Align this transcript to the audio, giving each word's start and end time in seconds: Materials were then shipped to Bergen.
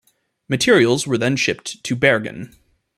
Materials 0.49 1.05
were 1.05 1.15
then 1.15 1.35
shipped 1.35 1.83
to 1.83 1.95
Bergen. 1.95 2.55